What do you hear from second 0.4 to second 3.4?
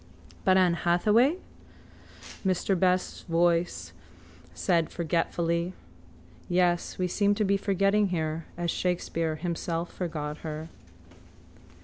—But Ann Hathaway? Mr Best's quiet